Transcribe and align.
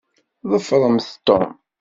Ḍefṛemt 0.51 1.07
Tom! 1.27 1.45